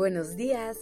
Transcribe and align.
Buenos 0.00 0.34
días. 0.34 0.78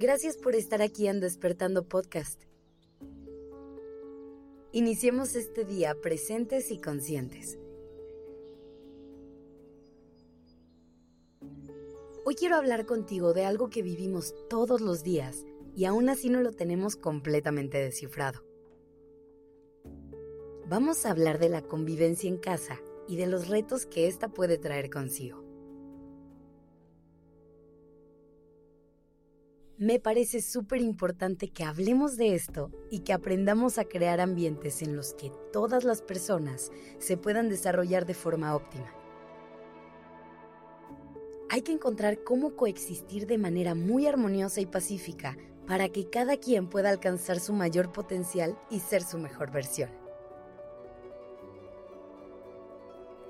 Gracias 0.00 0.36
por 0.36 0.56
estar 0.56 0.82
aquí 0.82 1.06
en 1.06 1.20
Despertando 1.20 1.84
Podcast. 1.84 2.42
Iniciemos 4.72 5.36
este 5.36 5.64
día 5.64 5.94
presentes 6.00 6.72
y 6.72 6.80
conscientes. 6.80 7.56
Hoy 12.24 12.34
quiero 12.34 12.56
hablar 12.56 12.84
contigo 12.84 13.32
de 13.32 13.44
algo 13.44 13.70
que 13.70 13.82
vivimos 13.82 14.34
todos 14.50 14.80
los 14.80 15.04
días 15.04 15.46
y 15.76 15.84
aún 15.84 16.08
así 16.08 16.30
no 16.30 16.40
lo 16.40 16.50
tenemos 16.50 16.96
completamente 16.96 17.78
descifrado. 17.78 18.42
Vamos 20.66 21.06
a 21.06 21.12
hablar 21.12 21.38
de 21.38 21.48
la 21.48 21.62
convivencia 21.62 22.28
en 22.28 22.38
casa 22.38 22.80
y 23.06 23.14
de 23.14 23.28
los 23.28 23.46
retos 23.46 23.86
que 23.86 24.08
ésta 24.08 24.26
puede 24.30 24.58
traer 24.58 24.90
consigo. 24.90 25.47
Me 29.78 30.00
parece 30.00 30.42
súper 30.42 30.80
importante 30.80 31.50
que 31.50 31.62
hablemos 31.62 32.16
de 32.16 32.34
esto 32.34 32.72
y 32.90 33.00
que 33.00 33.12
aprendamos 33.12 33.78
a 33.78 33.84
crear 33.84 34.20
ambientes 34.20 34.82
en 34.82 34.96
los 34.96 35.14
que 35.14 35.30
todas 35.52 35.84
las 35.84 36.02
personas 36.02 36.72
se 36.98 37.16
puedan 37.16 37.48
desarrollar 37.48 38.04
de 38.04 38.14
forma 38.14 38.56
óptima. 38.56 38.92
Hay 41.48 41.62
que 41.62 41.70
encontrar 41.70 42.24
cómo 42.24 42.56
coexistir 42.56 43.28
de 43.28 43.38
manera 43.38 43.76
muy 43.76 44.08
armoniosa 44.08 44.60
y 44.60 44.66
pacífica 44.66 45.36
para 45.68 45.88
que 45.90 46.10
cada 46.10 46.38
quien 46.38 46.68
pueda 46.68 46.90
alcanzar 46.90 47.38
su 47.38 47.52
mayor 47.52 47.92
potencial 47.92 48.58
y 48.70 48.80
ser 48.80 49.04
su 49.04 49.16
mejor 49.16 49.52
versión. 49.52 49.90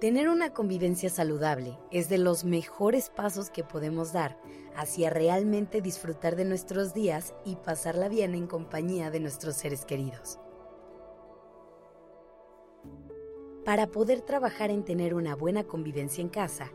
Tener 0.00 0.28
una 0.28 0.52
convivencia 0.54 1.10
saludable 1.10 1.76
es 1.90 2.08
de 2.08 2.18
los 2.18 2.44
mejores 2.44 3.10
pasos 3.10 3.50
que 3.50 3.64
podemos 3.64 4.12
dar 4.12 4.38
hacia 4.76 5.10
realmente 5.10 5.80
disfrutar 5.80 6.36
de 6.36 6.44
nuestros 6.44 6.94
días 6.94 7.34
y 7.44 7.56
pasarla 7.56 8.08
bien 8.08 8.36
en 8.36 8.46
compañía 8.46 9.10
de 9.10 9.18
nuestros 9.18 9.56
seres 9.56 9.84
queridos. 9.84 10.38
Para 13.64 13.88
poder 13.88 14.20
trabajar 14.20 14.70
en 14.70 14.84
tener 14.84 15.14
una 15.14 15.34
buena 15.34 15.64
convivencia 15.64 16.22
en 16.22 16.28
casa, 16.28 16.70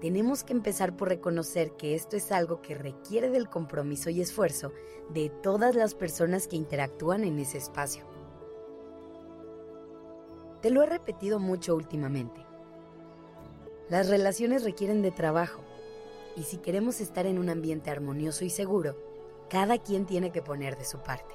tenemos 0.00 0.42
que 0.42 0.54
empezar 0.54 0.96
por 0.96 1.08
reconocer 1.08 1.72
que 1.72 1.94
esto 1.94 2.16
es 2.16 2.32
algo 2.32 2.62
que 2.62 2.74
requiere 2.74 3.28
del 3.28 3.50
compromiso 3.50 4.08
y 4.08 4.22
esfuerzo 4.22 4.72
de 5.10 5.28
todas 5.42 5.74
las 5.74 5.94
personas 5.94 6.48
que 6.48 6.56
interactúan 6.56 7.24
en 7.24 7.38
ese 7.38 7.58
espacio. 7.58 8.06
Te 10.62 10.70
lo 10.70 10.82
he 10.82 10.86
repetido 10.86 11.38
mucho 11.38 11.76
últimamente 11.76 12.43
las 13.88 14.08
relaciones 14.08 14.64
requieren 14.64 15.02
de 15.02 15.10
trabajo 15.10 15.62
y 16.36 16.44
si 16.44 16.58
queremos 16.58 17.00
estar 17.00 17.26
en 17.26 17.38
un 17.38 17.48
ambiente 17.48 17.90
armonioso 17.90 18.44
y 18.44 18.50
seguro, 18.50 18.96
cada 19.50 19.78
quien 19.78 20.06
tiene 20.06 20.32
que 20.32 20.42
poner 20.42 20.76
de 20.76 20.84
su 20.84 20.98
parte. 20.98 21.34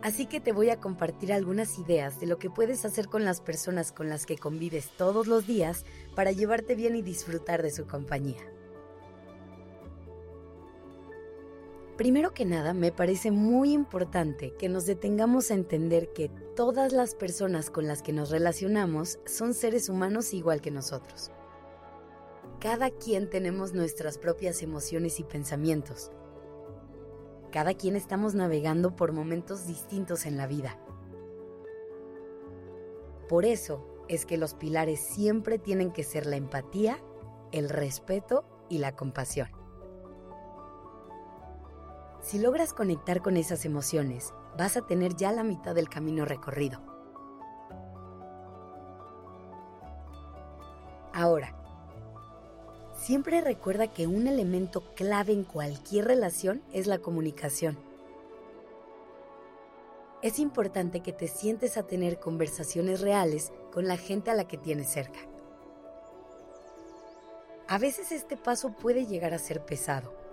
Así 0.00 0.26
que 0.26 0.38
te 0.38 0.52
voy 0.52 0.68
a 0.68 0.80
compartir 0.80 1.32
algunas 1.32 1.78
ideas 1.78 2.20
de 2.20 2.26
lo 2.26 2.38
que 2.38 2.50
puedes 2.50 2.84
hacer 2.84 3.08
con 3.08 3.24
las 3.24 3.40
personas 3.40 3.90
con 3.90 4.10
las 4.10 4.26
que 4.26 4.36
convives 4.36 4.90
todos 4.98 5.26
los 5.26 5.46
días 5.46 5.84
para 6.14 6.30
llevarte 6.30 6.74
bien 6.74 6.94
y 6.94 7.02
disfrutar 7.02 7.62
de 7.62 7.70
su 7.70 7.86
compañía. 7.86 8.42
Primero 11.96 12.34
que 12.34 12.44
nada, 12.44 12.74
me 12.74 12.90
parece 12.90 13.30
muy 13.30 13.72
importante 13.72 14.52
que 14.58 14.68
nos 14.68 14.84
detengamos 14.84 15.50
a 15.50 15.54
entender 15.54 16.12
que 16.12 16.28
todas 16.56 16.92
las 16.92 17.14
personas 17.14 17.70
con 17.70 17.86
las 17.86 18.02
que 18.02 18.12
nos 18.12 18.30
relacionamos 18.30 19.20
son 19.26 19.54
seres 19.54 19.88
humanos 19.88 20.34
igual 20.34 20.60
que 20.60 20.72
nosotros. 20.72 21.30
Cada 22.58 22.90
quien 22.90 23.30
tenemos 23.30 23.74
nuestras 23.74 24.18
propias 24.18 24.60
emociones 24.62 25.20
y 25.20 25.24
pensamientos. 25.24 26.10
Cada 27.52 27.74
quien 27.74 27.94
estamos 27.94 28.34
navegando 28.34 28.96
por 28.96 29.12
momentos 29.12 29.68
distintos 29.68 30.26
en 30.26 30.36
la 30.36 30.48
vida. 30.48 30.76
Por 33.28 33.44
eso 33.44 33.86
es 34.08 34.26
que 34.26 34.36
los 34.36 34.54
pilares 34.54 34.98
siempre 34.98 35.58
tienen 35.60 35.92
que 35.92 36.02
ser 36.02 36.26
la 36.26 36.34
empatía, 36.34 36.98
el 37.52 37.68
respeto 37.68 38.44
y 38.68 38.78
la 38.78 38.96
compasión. 38.96 39.63
Si 42.24 42.38
logras 42.38 42.72
conectar 42.72 43.20
con 43.20 43.36
esas 43.36 43.66
emociones, 43.66 44.32
vas 44.56 44.78
a 44.78 44.86
tener 44.86 45.14
ya 45.14 45.30
la 45.30 45.44
mitad 45.44 45.74
del 45.74 45.90
camino 45.90 46.24
recorrido. 46.24 46.80
Ahora, 51.12 51.54
siempre 52.96 53.42
recuerda 53.42 53.88
que 53.88 54.06
un 54.06 54.26
elemento 54.26 54.94
clave 54.94 55.34
en 55.34 55.44
cualquier 55.44 56.06
relación 56.06 56.62
es 56.72 56.86
la 56.86 56.98
comunicación. 56.98 57.76
Es 60.22 60.38
importante 60.38 61.00
que 61.00 61.12
te 61.12 61.28
sientes 61.28 61.76
a 61.76 61.82
tener 61.82 62.20
conversaciones 62.20 63.02
reales 63.02 63.52
con 63.70 63.86
la 63.86 63.98
gente 63.98 64.30
a 64.30 64.34
la 64.34 64.48
que 64.48 64.56
tienes 64.56 64.88
cerca. 64.88 65.20
A 67.68 67.76
veces 67.76 68.12
este 68.12 68.38
paso 68.38 68.72
puede 68.72 69.04
llegar 69.04 69.34
a 69.34 69.38
ser 69.38 69.62
pesado 69.66 70.23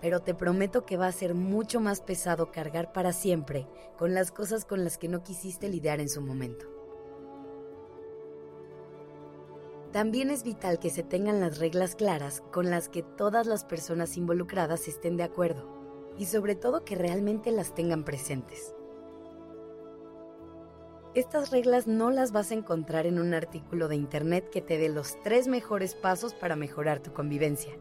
pero 0.00 0.20
te 0.20 0.34
prometo 0.34 0.84
que 0.84 0.96
va 0.96 1.06
a 1.06 1.12
ser 1.12 1.34
mucho 1.34 1.80
más 1.80 2.00
pesado 2.00 2.50
cargar 2.52 2.92
para 2.92 3.12
siempre 3.12 3.66
con 3.96 4.14
las 4.14 4.30
cosas 4.30 4.64
con 4.64 4.84
las 4.84 4.98
que 4.98 5.08
no 5.08 5.22
quisiste 5.22 5.68
lidiar 5.68 6.00
en 6.00 6.08
su 6.08 6.20
momento. 6.20 6.66
También 9.92 10.30
es 10.30 10.42
vital 10.42 10.78
que 10.78 10.90
se 10.90 11.02
tengan 11.02 11.40
las 11.40 11.58
reglas 11.58 11.96
claras 11.96 12.42
con 12.52 12.68
las 12.70 12.88
que 12.88 13.02
todas 13.02 13.46
las 13.46 13.64
personas 13.64 14.16
involucradas 14.16 14.88
estén 14.88 15.16
de 15.16 15.22
acuerdo 15.22 16.14
y 16.18 16.26
sobre 16.26 16.54
todo 16.54 16.84
que 16.84 16.96
realmente 16.96 17.50
las 17.50 17.74
tengan 17.74 18.04
presentes. 18.04 18.74
Estas 21.14 21.50
reglas 21.50 21.86
no 21.86 22.10
las 22.10 22.30
vas 22.30 22.50
a 22.50 22.54
encontrar 22.54 23.06
en 23.06 23.18
un 23.18 23.32
artículo 23.32 23.88
de 23.88 23.96
internet 23.96 24.50
que 24.50 24.60
te 24.60 24.76
dé 24.76 24.90
los 24.90 25.18
tres 25.22 25.48
mejores 25.48 25.94
pasos 25.94 26.34
para 26.34 26.56
mejorar 26.56 27.00
tu 27.00 27.14
convivencia. 27.14 27.72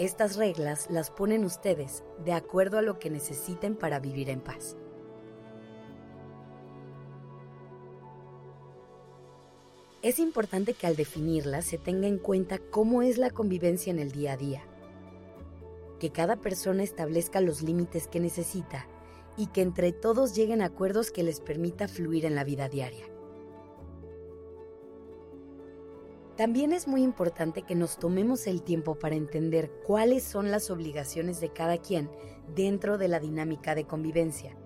Estas 0.00 0.36
reglas 0.36 0.86
las 0.88 1.10
ponen 1.10 1.44
ustedes 1.44 2.04
de 2.24 2.32
acuerdo 2.32 2.78
a 2.78 2.82
lo 2.82 2.98
que 2.98 3.10
necesiten 3.10 3.76
para 3.76 4.00
vivir 4.00 4.30
en 4.30 4.40
paz. 4.40 4.78
Es 10.00 10.18
importante 10.18 10.72
que 10.72 10.86
al 10.86 10.96
definirlas 10.96 11.66
se 11.66 11.76
tenga 11.76 12.08
en 12.08 12.16
cuenta 12.16 12.58
cómo 12.70 13.02
es 13.02 13.18
la 13.18 13.28
convivencia 13.28 13.90
en 13.90 13.98
el 13.98 14.10
día 14.10 14.32
a 14.32 14.36
día, 14.38 14.62
que 15.98 16.08
cada 16.08 16.36
persona 16.36 16.82
establezca 16.82 17.42
los 17.42 17.60
límites 17.60 18.08
que 18.08 18.20
necesita 18.20 18.86
y 19.36 19.48
que 19.48 19.60
entre 19.60 19.92
todos 19.92 20.34
lleguen 20.34 20.62
acuerdos 20.62 21.10
que 21.10 21.24
les 21.24 21.40
permita 21.40 21.88
fluir 21.88 22.24
en 22.24 22.36
la 22.36 22.44
vida 22.44 22.70
diaria. 22.70 23.09
También 26.36 26.72
es 26.72 26.88
muy 26.88 27.02
importante 27.02 27.62
que 27.62 27.74
nos 27.74 27.98
tomemos 27.98 28.46
el 28.46 28.62
tiempo 28.62 28.98
para 28.98 29.14
entender 29.14 29.70
cuáles 29.86 30.22
son 30.22 30.50
las 30.50 30.70
obligaciones 30.70 31.40
de 31.40 31.52
cada 31.52 31.78
quien 31.78 32.10
dentro 32.54 32.98
de 32.98 33.08
la 33.08 33.20
dinámica 33.20 33.74
de 33.74 33.86
convivencia. 33.86 34.56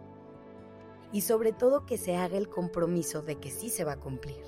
Y 1.13 1.23
sobre 1.23 1.53
todo 1.53 1.87
que 1.87 1.99
se 1.99 2.17
haga 2.17 2.37
el 2.37 2.49
compromiso 2.49 3.23
de 3.23 3.37
que 3.37 3.51
sí 3.51 3.71
se 3.71 3.85
va 3.85 3.93
a 3.93 4.01
cumplir. 4.01 4.43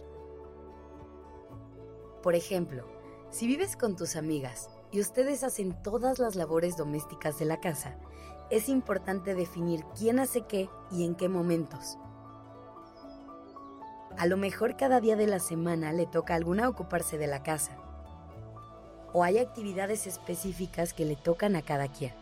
Por 2.23 2.35
ejemplo, 2.35 2.87
si 3.31 3.47
vives 3.47 3.77
con 3.77 3.97
tus 3.97 4.17
amigas 4.17 4.69
y 4.93 5.01
ustedes 5.01 5.43
hacen 5.43 5.81
todas 5.83 6.19
las 6.19 6.37
labores 6.37 6.77
domésticas 6.77 7.39
de 7.39 7.45
la 7.45 7.61
casa, 7.61 7.99
es 8.51 8.69
importante 8.69 9.35
definir 9.35 9.85
quién 9.99 10.21
hace 10.21 10.43
qué 10.43 10.69
y 10.91 11.05
en 11.05 11.17
qué 11.17 11.29
momentos 11.29 11.99
a 14.19 14.27
lo 14.27 14.39
mejor 14.39 14.77
cada 14.77 15.01
día 15.01 15.15
de 15.15 15.27
la 15.27 15.39
semana 15.39 15.93
le 15.93 16.07
toca 16.07 16.33
a 16.33 16.37
alguna 16.37 16.69
ocuparse 16.69 17.19
de 17.19 17.27
la 17.27 17.43
casa. 17.43 17.77
O 19.13 19.23
hay 19.23 19.39
actividades 19.39 20.07
específicas 20.07 20.95
que 20.95 21.05
le 21.05 21.17
tocan 21.17 21.55
a 21.55 21.63
cada 21.63 21.89
quien. 21.89 22.15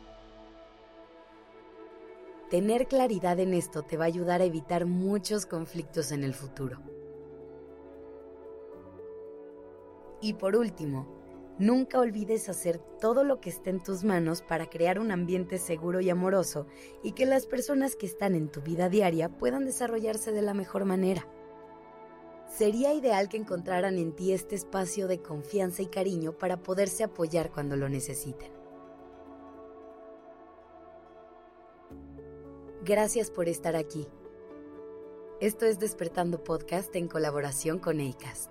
Tener 2.50 2.86
claridad 2.86 3.38
en 3.38 3.54
esto 3.54 3.82
te 3.82 3.96
va 3.96 4.04
a 4.04 4.08
ayudar 4.08 4.40
a 4.40 4.44
evitar 4.44 4.86
muchos 4.86 5.46
conflictos 5.46 6.12
en 6.12 6.24
el 6.24 6.34
futuro. 6.34 6.80
Y 10.20 10.34
por 10.34 10.56
último, 10.56 11.06
nunca 11.58 12.00
olvides 12.00 12.48
hacer 12.48 12.78
todo 13.00 13.22
lo 13.22 13.40
que 13.40 13.50
esté 13.50 13.70
en 13.70 13.82
tus 13.82 14.02
manos 14.02 14.42
para 14.42 14.68
crear 14.68 14.98
un 14.98 15.10
ambiente 15.10 15.58
seguro 15.58 16.00
y 16.00 16.10
amoroso 16.10 16.66
y 17.02 17.12
que 17.12 17.26
las 17.26 17.46
personas 17.46 17.94
que 17.94 18.06
están 18.06 18.34
en 18.34 18.48
tu 18.48 18.62
vida 18.62 18.88
diaria 18.88 19.28
puedan 19.28 19.64
desarrollarse 19.64 20.32
de 20.32 20.42
la 20.42 20.54
mejor 20.54 20.84
manera 20.84 21.26
sería 22.56 22.94
ideal 22.94 23.28
que 23.28 23.36
encontraran 23.36 23.98
en 23.98 24.12
ti 24.12 24.32
este 24.32 24.54
espacio 24.54 25.08
de 25.08 25.20
confianza 25.20 25.82
y 25.82 25.86
cariño 25.86 26.32
para 26.38 26.62
poderse 26.62 27.02
apoyar 27.02 27.50
cuando 27.50 27.76
lo 27.76 27.88
necesiten. 27.88 28.52
Gracias 32.84 33.30
por 33.30 33.48
estar 33.48 33.76
aquí. 33.76 34.06
Esto 35.40 35.66
es 35.66 35.78
Despertando 35.78 36.44
Podcast 36.44 36.94
en 36.94 37.08
colaboración 37.08 37.78
con 37.78 38.00
ACAST. 38.00 38.50